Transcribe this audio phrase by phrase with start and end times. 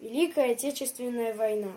[0.00, 1.74] Великая Отечественная война.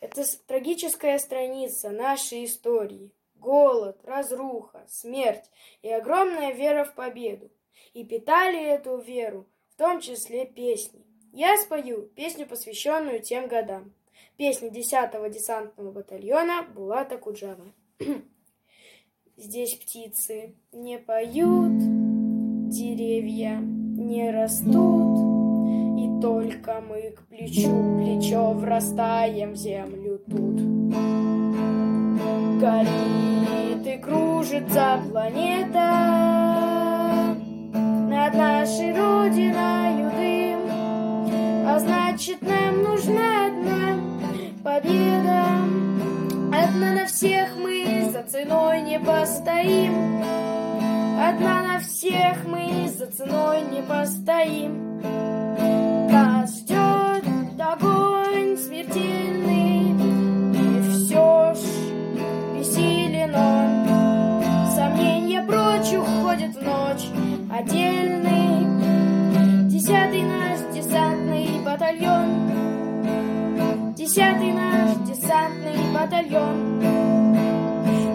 [0.00, 3.12] Это трагическая страница нашей истории.
[3.36, 5.44] Голод, разруха, смерть
[5.80, 7.50] и огромная вера в победу.
[7.94, 11.04] И питали эту веру, в том числе песни.
[11.32, 13.94] Я спою песню, посвященную тем годам.
[14.36, 17.72] Песня 10-го десантного батальона Булата Куджава.
[19.36, 21.78] Здесь птицы не поют,
[22.70, 25.41] деревья не растут,
[26.22, 30.54] только мы к плечу плечо врастаем в землю тут.
[32.60, 35.90] Горит и кружится планета
[37.74, 40.60] Над нашей родиной дым,
[41.66, 43.98] А значит, нам нужна одна
[44.62, 45.44] победа.
[46.52, 50.22] Одна на всех мы за ценой не постоим.
[51.20, 54.92] Одна на всех мы за ценой не постоим
[67.62, 68.66] Отдельный
[69.68, 72.50] Десятый наш десантный батальон.
[73.94, 76.80] Десятый наш десантный батальон.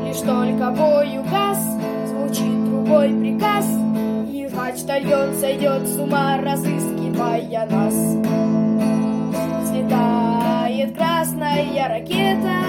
[0.05, 1.59] Лишь только бой угас
[2.07, 3.65] Звучит другой приказ
[4.29, 7.95] И почтальон сойдет с ума Разыскивая нас.
[9.63, 12.66] Взлетает красная ракета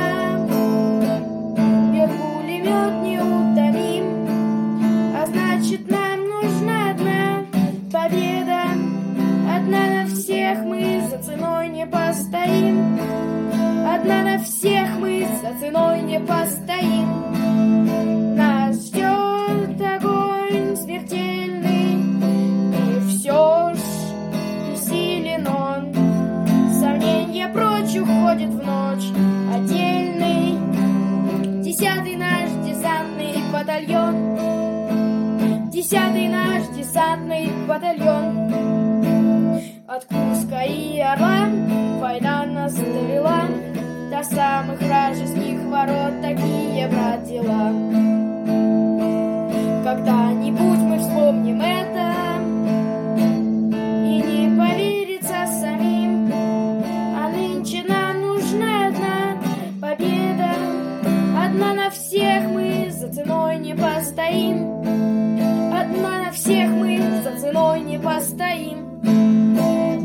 [11.98, 12.98] постоим.
[13.86, 17.08] Одна на всех мы за ценой не постоим.
[18.36, 21.98] Нас ждет огонь смертельный
[22.88, 23.78] И все ж
[24.70, 25.92] бессилен он.
[26.80, 29.08] Сомнения прочь уходит в ночь
[29.54, 30.58] Отдельный
[31.62, 34.14] Десятый наш десантный батальон.
[35.70, 38.48] Десятый наш десантный батальон.
[39.88, 41.47] От Курска и Орла
[42.76, 43.48] Довела
[44.10, 47.72] До самых вражеских ворот Такие, брат, дела
[49.84, 52.12] Когда-нибудь мы вспомним это
[54.04, 56.30] И не поверится самим
[57.16, 59.38] А нынче нам нужна одна
[59.80, 60.50] победа.
[61.42, 64.80] Одна на всех мы за ценой не постоим.
[65.72, 69.00] Одна на всех мы за ценой не постоим.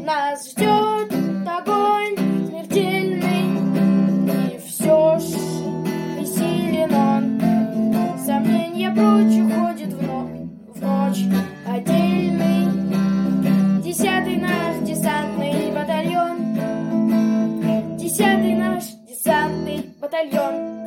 [0.05, 0.72] Нас ждет
[18.13, 20.82] Десятый наш десантный батальон